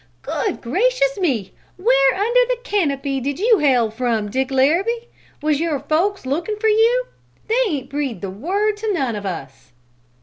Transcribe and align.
"Good 0.23 0.61
gracious 0.63 1.19
me! 1.19 1.53
Where 1.77 2.15
under 2.15 2.39
the 2.47 2.57
canopy 2.63 3.19
did 3.19 3.37
you 3.37 3.59
hail 3.59 3.91
from, 3.91 4.31
Dick 4.31 4.49
Larrabee? 4.49 5.09
Was 5.43 5.59
your 5.59 5.79
folks 5.79 6.25
lookin' 6.25 6.57
for 6.57 6.69
you? 6.69 7.05
They 7.47 7.61
ain't 7.67 7.89
breathed 7.91 8.23
a 8.23 8.31
word 8.31 8.77
to 8.77 8.91
none 8.91 9.15
of 9.15 9.27
us." 9.27 9.73